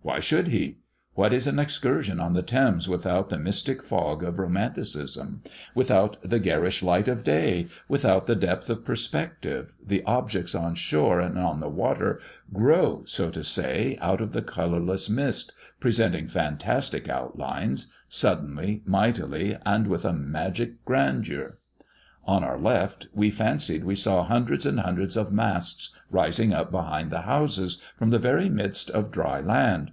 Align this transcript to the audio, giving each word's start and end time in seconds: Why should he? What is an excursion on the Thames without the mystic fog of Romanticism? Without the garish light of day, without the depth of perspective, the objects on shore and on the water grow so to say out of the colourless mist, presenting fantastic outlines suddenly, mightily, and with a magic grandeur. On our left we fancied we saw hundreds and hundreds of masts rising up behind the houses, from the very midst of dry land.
Why 0.00 0.20
should 0.20 0.48
he? 0.48 0.78
What 1.12 1.34
is 1.34 1.46
an 1.46 1.58
excursion 1.58 2.18
on 2.18 2.32
the 2.32 2.40
Thames 2.42 2.88
without 2.88 3.28
the 3.28 3.36
mystic 3.36 3.82
fog 3.82 4.22
of 4.24 4.38
Romanticism? 4.38 5.42
Without 5.74 6.16
the 6.22 6.38
garish 6.38 6.82
light 6.82 7.08
of 7.08 7.22
day, 7.22 7.66
without 7.90 8.26
the 8.26 8.34
depth 8.36 8.70
of 8.70 8.86
perspective, 8.86 9.74
the 9.84 10.02
objects 10.04 10.54
on 10.54 10.76
shore 10.76 11.20
and 11.20 11.38
on 11.38 11.60
the 11.60 11.68
water 11.68 12.20
grow 12.54 13.02
so 13.04 13.28
to 13.28 13.44
say 13.44 13.98
out 14.00 14.22
of 14.22 14.32
the 14.32 14.40
colourless 14.40 15.10
mist, 15.10 15.52
presenting 15.78 16.26
fantastic 16.26 17.06
outlines 17.10 17.92
suddenly, 18.08 18.80
mightily, 18.86 19.58
and 19.66 19.86
with 19.86 20.06
a 20.06 20.12
magic 20.14 20.82
grandeur. 20.86 21.58
On 22.24 22.42
our 22.42 22.58
left 22.58 23.08
we 23.12 23.30
fancied 23.30 23.84
we 23.84 23.94
saw 23.94 24.22
hundreds 24.22 24.64
and 24.64 24.80
hundreds 24.80 25.18
of 25.18 25.32
masts 25.32 25.94
rising 26.10 26.54
up 26.54 26.70
behind 26.70 27.10
the 27.10 27.22
houses, 27.22 27.82
from 27.98 28.08
the 28.08 28.18
very 28.18 28.48
midst 28.48 28.90
of 28.90 29.10
dry 29.10 29.40
land. 29.40 29.92